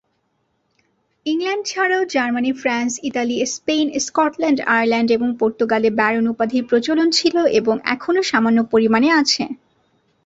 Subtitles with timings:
[1.25, 7.35] England ছাড়াও Germany, France, Italy, Spain, Scotland, Ireland এবং Portugal এ ব্যারন উপাধির প্রচলন ছিল
[7.51, 9.43] এবং এখনো সামান্য পরিমাণে আছে।